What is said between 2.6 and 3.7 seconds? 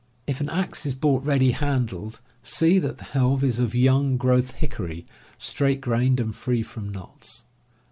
that the helve is